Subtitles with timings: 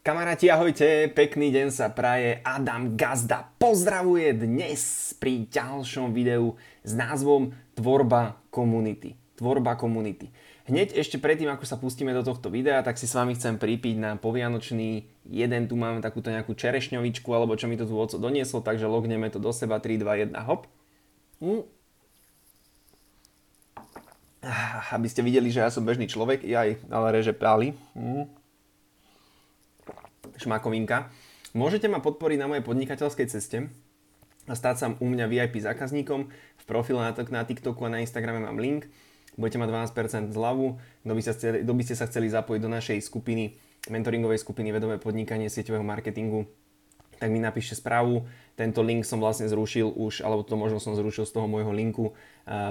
[0.00, 7.52] Kamaráti, ahojte, pekný deň sa praje, Adam Gazda pozdravuje dnes pri ďalšom videu s názvom
[7.76, 9.20] Tvorba komunity.
[9.36, 10.32] Tvorba komunity.
[10.72, 14.00] Hneď ešte predtým, ako sa pustíme do tohto videa, tak si s vami chcem pripiť
[14.00, 18.64] na povianočný jeden, tu máme takúto nejakú čerešňovičku, alebo čo mi to tu oco donieslo,
[18.64, 20.64] takže logneme to do seba, 3, 2, 1, hop.
[21.44, 21.68] Mm.
[24.96, 27.76] Aby ste videli, že ja som bežný človek, aj, ale reže práli.
[27.92, 28.39] Mm
[30.40, 31.12] šmakovinka.
[31.52, 33.68] Môžete ma podporiť na mojej podnikateľskej ceste
[34.46, 36.30] a stať sa u mňa VIP zákazníkom.
[36.30, 38.86] V profile na, TikToku a na Instagrame mám link.
[39.34, 40.78] Budete mať 12% zľavu.
[41.06, 43.54] Kto by, chceli, kto by ste sa chceli zapojiť do našej skupiny,
[43.90, 46.46] mentoringovej skupiny Vedové podnikanie sieťového marketingu,
[47.20, 48.24] tak mi napíšte správu.
[48.56, 52.16] Tento link som vlastne zrušil už, alebo to možno som zrušil z toho môjho linku,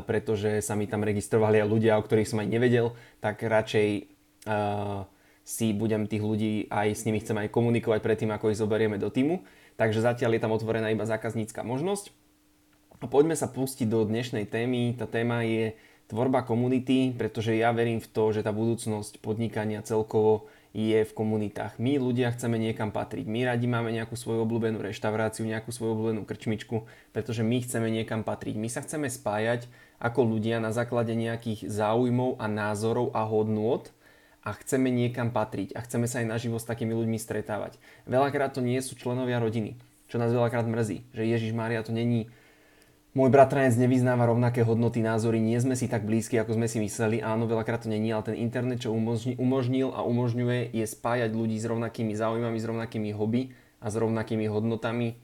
[0.09, 3.87] pretože sa mi tam registrovali aj ľudia, o ktorých som aj nevedel, tak radšej
[4.49, 5.05] uh,
[5.49, 9.09] si budem tých ľudí aj s nimi chcem aj komunikovať predtým, ako ich zoberieme do
[9.09, 9.41] týmu.
[9.81, 12.13] Takže zatiaľ je tam otvorená iba zákaznícka možnosť.
[13.01, 14.93] A poďme sa pustiť do dnešnej témy.
[14.93, 15.73] Tá téma je
[16.05, 21.81] tvorba komunity, pretože ja verím v to, že tá budúcnosť podnikania celkovo je v komunitách.
[21.81, 23.25] My ľudia chceme niekam patriť.
[23.25, 28.21] My radi máme nejakú svoju obľúbenú reštauráciu, nejakú svoju obľúbenú krčmičku, pretože my chceme niekam
[28.21, 28.53] patriť.
[28.53, 29.65] My sa chceme spájať
[29.97, 33.89] ako ľudia na základe nejakých záujmov a názorov a hodnôt
[34.45, 37.75] a chceme niekam patriť a chceme sa aj naživo s takými ľuďmi stretávať.
[38.07, 39.75] Veľakrát to nie sú členovia rodiny,
[40.07, 42.31] čo nás veľakrát mrzí, že Ježiš Mária to není
[43.17, 47.19] môj bratranec nevyznáva rovnaké hodnoty, názory, nie sme si tak blízki, ako sme si mysleli.
[47.25, 51.65] Áno, veľakrát to není, ale ten internet, čo umožnil a umožňuje, je spájať ľudí s
[51.65, 55.17] rovnakými záujmami, s rovnakými hobby a s rovnakými hodnotami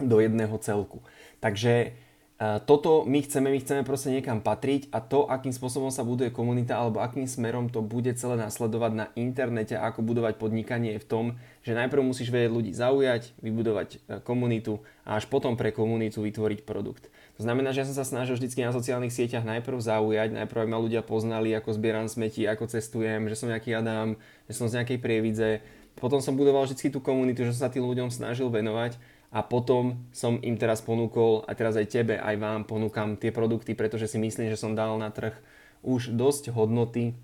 [0.00, 1.04] do jedného celku.
[1.44, 1.94] Takže
[2.42, 6.74] toto my chceme, my chceme proste niekam patriť a to, akým spôsobom sa buduje komunita
[6.74, 11.24] alebo akým smerom to bude celé nasledovať na internete ako budovať podnikanie je v tom,
[11.62, 16.66] že najprv musíš vedieť ľudí zaujať, vybudovať e, komunitu a až potom pre komunitu vytvoriť
[16.66, 17.12] produkt.
[17.38, 20.68] To znamená, že ja som sa snažil vždy na sociálnych sieťach najprv zaujať, najprv aj
[20.72, 24.18] ma ľudia poznali, ako zbieram smeti, ako cestujem, že som nejaký Adam,
[24.50, 25.50] že som z nejakej prievidze.
[25.94, 28.96] Potom som budoval vždy tú komunitu, že som sa tým ľuďom snažil venovať
[29.32, 33.72] a potom som im teraz ponúkol, a teraz aj tebe, aj vám ponúkam tie produkty,
[33.72, 35.32] pretože si myslím, že som dal na trh
[35.80, 37.16] už dosť hodnoty.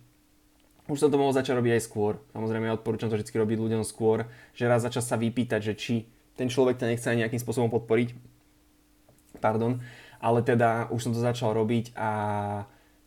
[0.88, 2.16] Už som to mohol začať robiť aj skôr.
[2.32, 4.24] Samozrejme, ja odporúčam to vždy robiť ľuďom skôr,
[4.56, 5.94] že raz za čas sa vypýtať, že či
[6.32, 8.16] ten človek ťa nechce aj nejakým spôsobom podporiť.
[9.44, 9.84] Pardon.
[10.18, 12.10] Ale teda už som to začal robiť a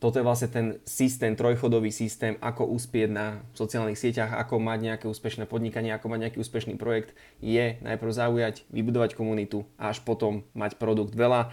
[0.01, 5.06] toto je vlastne ten systém, trojchodový systém, ako uspieť na sociálnych sieťach, ako mať nejaké
[5.06, 10.41] úspešné podnikanie, ako mať nejaký úspešný projekt, je najprv zaujať, vybudovať komunitu a až potom
[10.57, 11.13] mať produkt.
[11.13, 11.50] Veľa e,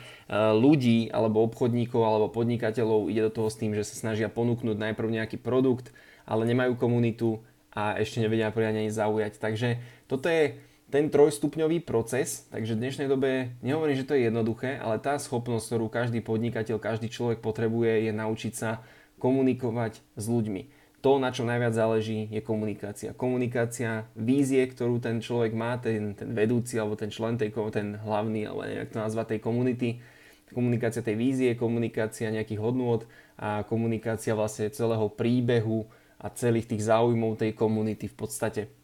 [0.56, 5.08] ľudí alebo obchodníkov alebo podnikateľov ide do toho s tým, že sa snažia ponúknuť najprv
[5.12, 5.92] nejaký produkt,
[6.24, 9.36] ale nemajú komunitu a ešte nevedia poriadne ani zaujať.
[9.36, 9.76] Takže
[10.08, 10.56] toto je
[10.88, 15.64] ten trojstupňový proces, takže v dnešnej dobe nehovorím, že to je jednoduché, ale tá schopnosť,
[15.68, 18.80] ktorú každý podnikateľ, každý človek potrebuje, je naučiť sa
[19.20, 20.62] komunikovať s ľuďmi.
[21.04, 23.14] To, na čo najviac záleží, je komunikácia.
[23.14, 28.48] Komunikácia, vízie, ktorú ten človek má, ten, ten vedúci alebo ten člen tej, ten hlavný,
[28.48, 30.02] alebo nejak to nazva tej komunity,
[30.50, 33.04] komunikácia tej vízie, komunikácia nejakých hodnôt
[33.36, 35.86] a komunikácia vlastne celého príbehu
[36.18, 38.77] a celých tých záujmov tej komunity v podstate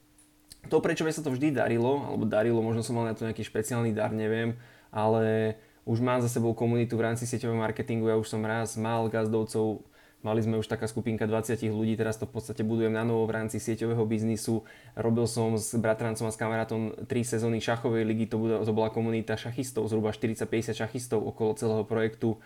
[0.68, 3.44] to, prečo mi sa to vždy darilo, alebo darilo, možno som mal na to nejaký
[3.44, 4.56] špeciálny dar, neviem,
[4.94, 9.04] ale už mám za sebou komunitu v rámci sieťového marketingu, ja už som raz mal
[9.12, 9.84] gazdovcov,
[10.24, 13.36] mali sme už taká skupinka 20 ľudí, teraz to v podstate budujem na novo v
[13.36, 14.64] rámci sieťového biznisu.
[14.96, 19.36] Robil som s bratrancom a s kamarátom 3 sezóny šachovej ligy, to, to bola komunita
[19.36, 22.40] šachistov, zhruba 40-50 šachistov okolo celého projektu.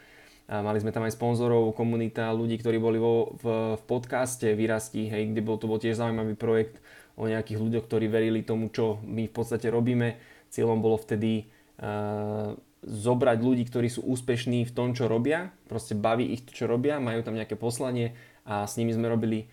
[0.49, 5.29] Mali sme tam aj sponzorov, komunita ľudí, ktorí boli vo, v, v podcaste Vyrastí, hej,
[5.29, 6.81] kde bol, to bol tiež zaujímavý projekt
[7.21, 10.17] o nejakých ľuďoch, ktorí verili tomu, čo my v podstate robíme.
[10.49, 11.53] Cieľom bolo vtedy
[11.85, 16.65] uh, zobrať ľudí, ktorí sú úspešní v tom, čo robia, proste baví ich to, čo
[16.65, 18.17] robia, majú tam nejaké poslanie
[18.49, 19.45] a s nimi sme robili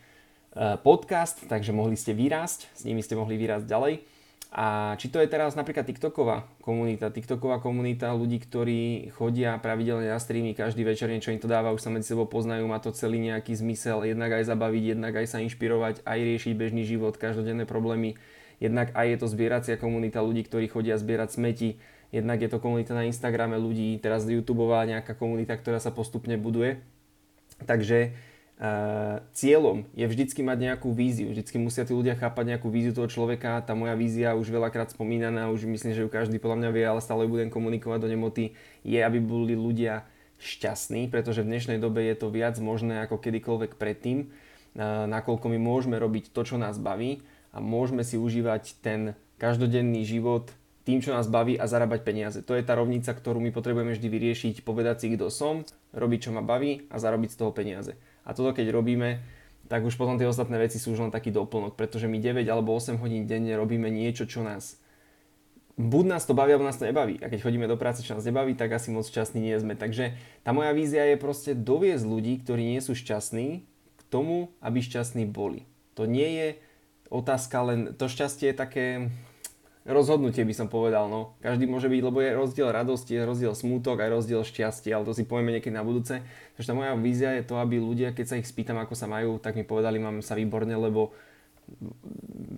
[0.56, 4.14] uh, podcast, takže mohli ste vyrásť, s nimi ste mohli vyrásť ďalej.
[4.56, 10.16] A či to je teraz napríklad TikToková komunita, TikToková komunita ľudí, ktorí chodia pravidelne na
[10.16, 13.19] streamy, každý večer niečo im to dáva, už sa medzi sebou poznajú, má to celý
[13.19, 18.16] nejaký zmysel, jednak aj zabaviť, jednak aj sa inšpirovať, aj riešiť bežný život, každodenné problémy,
[18.63, 21.75] jednak aj je to zbieracia komunita ľudí, ktorí chodia zbierať smeti,
[22.16, 26.80] jednak je to komunita na Instagrame ľudí, teraz YouTubeová nejaká komunita, ktorá sa postupne buduje.
[27.60, 28.16] Takže
[29.36, 33.60] cieľom je vždycky mať nejakú víziu, vždycky musia tí ľudia chápať nejakú víziu toho človeka,
[33.60, 37.04] tá moja vízia už veľakrát spomínaná, už myslím, že ju každý podľa mňa vie, ale
[37.04, 38.56] stále budem komunikovať do nemoty,
[38.88, 40.07] je, aby boli ľudia
[40.40, 44.31] šťastní, pretože v dnešnej dobe je to viac možné ako kedykoľvek predtým,
[45.12, 47.24] nakoľko my môžeme robiť to, čo nás baví,
[47.56, 50.52] a môžeme si užívať ten každodenný život
[50.84, 52.40] tým, čo nás baví a zarábať peniaze.
[52.44, 55.63] To je tá rovnica, ktorú my potrebujeme vždy vyriešiť, povedať si, kto som,
[55.96, 57.96] robiť, čo ma baví a zarobiť z toho peniaze.
[58.25, 59.22] A toto keď robíme,
[59.69, 62.74] tak už potom tie ostatné veci sú už len taký doplnok, pretože my 9 alebo
[62.74, 64.81] 8 hodín denne robíme niečo, čo nás
[65.75, 67.19] buď nás to baví, alebo nás to nebaví.
[67.19, 69.75] A keď chodíme do práce, čo nás nebaví, tak asi moc šťastní nie sme.
[69.75, 70.16] Takže
[70.48, 73.48] tá moja vízia je proste doviezť ľudí, ktorí nie sú šťastní,
[73.95, 75.68] k tomu, aby šťastní boli.
[76.00, 76.48] To nie je
[77.12, 78.86] otázka len, to šťastie je také
[79.85, 81.37] rozhodnutie by som povedal, no.
[81.45, 85.13] Každý môže byť, lebo je rozdiel radosti, je rozdiel smútok, aj rozdiel šťastia, ale to
[85.13, 86.25] si povieme niekedy na budúce.
[86.57, 89.37] Takže tá moja vízia je to, aby ľudia, keď sa ich spýtam, ako sa majú,
[89.37, 91.13] tak mi povedali, mám sa výborne, lebo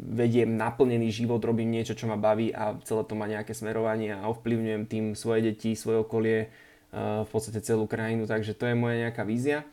[0.07, 4.27] vediem naplnený život, robím niečo, čo ma baví a celé to má nejaké smerovanie a
[4.27, 9.07] ovplyvňujem tým svoje deti, svoje okolie, eh, v podstate celú krajinu, takže to je moja
[9.07, 9.63] nejaká vízia.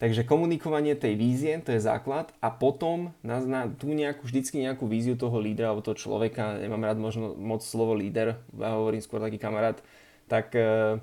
[0.00, 4.88] Takže komunikovanie tej vízie, to je základ a potom na, na tú nejakú, vždycky nejakú
[4.88, 9.20] víziu toho lídra alebo toho človeka, nemám rád možno moc slovo líder, ja hovorím skôr
[9.20, 9.76] taký kamarát,
[10.24, 10.96] tak e,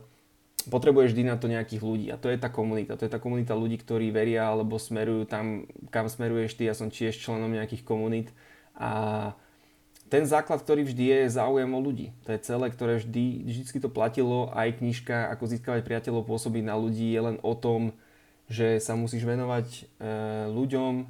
[0.73, 2.97] potrebuješ vždy na to nejakých ľudí a to je tá komunita.
[2.97, 6.65] To je tá komunita ľudí, ktorí veria alebo smerujú tam, kam smeruješ ty.
[6.65, 8.33] Ja som tiež členom nejakých komunít
[8.73, 9.37] a
[10.09, 12.15] ten základ, ktorý vždy je záujem o ľudí.
[12.25, 16.79] To je celé, ktoré vždy, vždycky to platilo, aj knižka, ako získavať priateľov, pôsobiť na
[16.79, 17.91] ľudí, je len o tom,
[18.47, 19.81] že sa musíš venovať e,
[20.51, 21.05] ľuďom, e,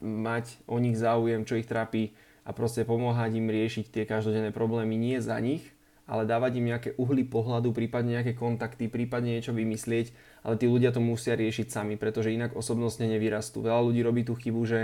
[0.00, 2.16] mať o nich záujem, čo ich trápi
[2.48, 5.60] a proste pomáhať im riešiť tie každodenné problémy nie za nich,
[6.08, 10.88] ale dávať im nejaké uhly pohľadu, prípadne nejaké kontakty, prípadne niečo vymyslieť, ale tí ľudia
[10.88, 13.60] to musia riešiť sami, pretože inak osobnostne nevyrastú.
[13.60, 14.80] Veľa ľudí robí tú chybu, že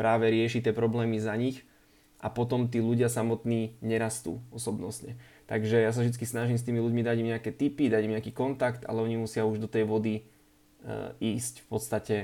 [0.00, 1.60] práve rieši tie problémy za nich
[2.24, 5.20] a potom tí ľudia samotní nerastú osobnostne.
[5.44, 8.32] Takže ja sa vždy snažím s tými ľuďmi dať im nejaké tipy, dať im nejaký
[8.32, 10.24] kontakt, ale oni musia už do tej vody
[11.22, 12.16] ísť v podstate,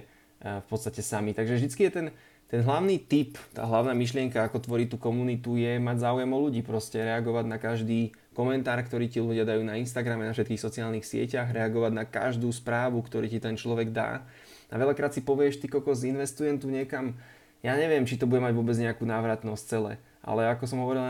[0.42, 1.32] eh, v podstate sami.
[1.32, 2.06] Takže vždycky je ten,
[2.48, 6.60] ten hlavný tip, tá hlavná myšlienka, ako tvoriť tú komunitu, je mať záujem o ľudí,
[6.64, 11.50] proste reagovať na každý komentár, ktorý ti ľudia dajú na Instagrame, na všetkých sociálnych sieťach,
[11.50, 14.22] reagovať na každú správu, ktorý ti ten človek dá.
[14.68, 17.18] A veľakrát si povieš, ty kokos, investujem tu niekam,
[17.64, 21.00] ja neviem, či to bude mať vôbec nejakú návratnosť celé ale ako som hovoril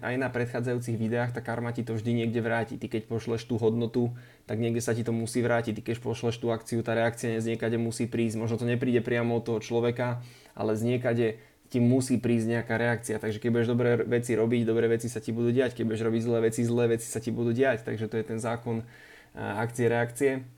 [0.00, 2.80] aj na predchádzajúcich videách, tá karma ti to vždy niekde vráti.
[2.80, 4.16] Ty keď pošleš tú hodnotu,
[4.48, 5.78] tak niekde sa ti to musí vrátiť.
[5.78, 8.40] Ty keď pošleš tú akciu, tá reakcia z niekade musí prísť.
[8.40, 10.24] Možno to nepríde priamo od toho človeka,
[10.56, 11.26] ale z niekade
[11.68, 13.20] ti musí prísť nejaká reakcia.
[13.20, 15.76] Takže keď budeš dobré veci robiť, dobré veci sa ti budú diať.
[15.76, 17.84] Keď budeš robiť zlé veci, zlé veci sa ti budú diať.
[17.84, 18.88] Takže to je ten zákon
[19.36, 20.48] akcie, reakcie.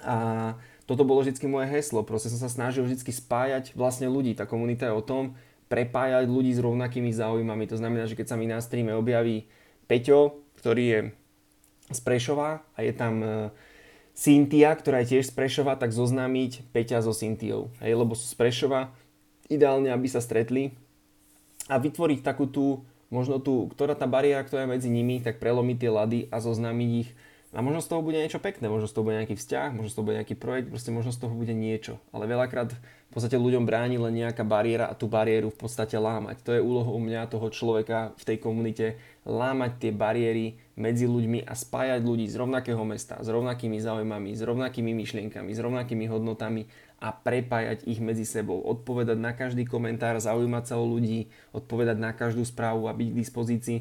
[0.00, 0.56] A
[0.88, 2.00] toto bolo vždy moje heslo.
[2.02, 4.32] Proste som sa snažil vždy spájať vlastne ľudí.
[4.32, 5.36] Tá komunita je o tom,
[5.72, 7.64] prepájať ľudí s rovnakými záujmami.
[7.72, 9.48] To znamená, že keď sa mi na streame objaví
[9.88, 11.00] Peťo, ktorý je
[11.88, 13.28] z Prešova a je tam e,
[14.12, 17.72] Cynthia, ktorá je tiež z Prešova, tak zoznámiť Peťa so Cynthiou.
[17.80, 18.92] Hej, lebo sú z Prešova,
[19.48, 20.76] ideálne, aby sa stretli
[21.72, 25.76] a vytvoriť takú tú, možno tú, ktorá tá bariéra, ktorá je medzi nimi, tak prelomiť
[25.80, 27.10] tie lady a zoznámiť ich
[27.52, 29.96] a možno z toho bude niečo pekné, možno z toho bude nejaký vzťah, možno z
[30.00, 32.00] toho bude nejaký projekt, proste možno z toho bude niečo.
[32.08, 36.40] Ale veľakrát v podstate ľuďom bráni len nejaká bariéra a tú bariéru v podstate lámať.
[36.48, 38.96] To je úlohou mňa, toho človeka v tej komunite,
[39.28, 44.40] lámať tie bariéry medzi ľuďmi a spájať ľudí z rovnakého mesta, s rovnakými záujmami, s
[44.40, 46.64] rovnakými myšlienkami, s rovnakými hodnotami
[47.04, 48.64] a prepájať ich medzi sebou.
[48.64, 53.18] Odpovedať na každý komentár, zaujímať sa o ľudí, odpovedať na každú správu a byť k
[53.20, 53.78] dispozícii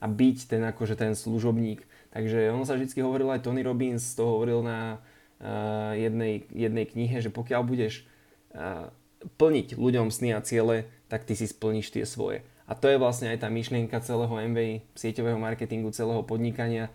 [0.00, 4.26] a byť ten akože ten služobník Takže ono sa vždy hovoril, aj Tony Robbins to
[4.26, 4.98] hovoril na
[5.38, 8.02] uh, jednej, jednej knihe, že pokiaľ budeš
[8.54, 8.90] uh,
[9.38, 12.42] plniť ľuďom sny a ciele, tak ty si splníš tie svoje.
[12.70, 16.90] A to je vlastne aj tá myšlienka celého MV, sieťového marketingu, celého podnikania.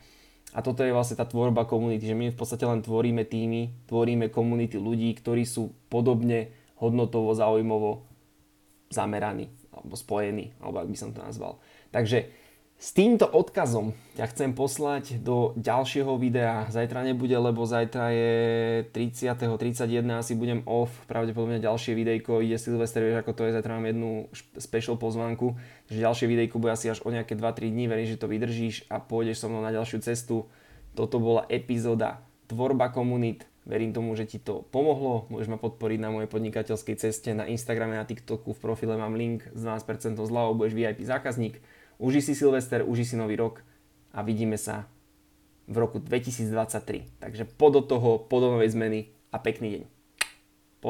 [0.56, 4.32] A toto je vlastne tá tvorba komunity, že my v podstate len tvoríme týmy, tvoríme
[4.32, 8.08] komunity ľudí, ktorí sú podobne hodnotovo, zaujímavo
[8.88, 11.60] zameraní, alebo spojení, alebo ak by som to nazval.
[11.92, 12.32] Takže
[12.86, 16.70] s týmto odkazom ťa chcem poslať do ďalšieho videa.
[16.70, 18.34] Zajtra nebude, lebo zajtra je
[18.94, 19.42] 30.
[19.42, 20.06] 31.
[20.14, 20.94] asi budem off.
[21.10, 23.58] Pravdepodobne ďalšie videjko ide Silvester, vieš ako to je.
[23.58, 24.30] Zajtra mám jednu
[24.62, 25.58] special pozvánku.
[25.90, 27.90] Takže ďalšie videjko bude asi až o nejaké 2-3 dní.
[27.90, 30.46] Verím, že to vydržíš a pôjdeš so mnou na ďalšiu cestu.
[30.94, 33.50] Toto bola epizóda Tvorba komunít.
[33.66, 35.26] Verím tomu, že ti to pomohlo.
[35.34, 38.54] Môžeš ma podporiť na mojej podnikateľskej ceste na Instagrame, na TikToku.
[38.54, 41.58] V profile mám link s 12% zľavou, budeš VIP zákazník
[41.98, 43.64] Uži si Silvester, uži si nový rok
[44.12, 44.88] a vidíme sa
[45.66, 47.20] v roku 2023.
[47.24, 49.95] Takže po do toho, po novej zmeny a pekný deň.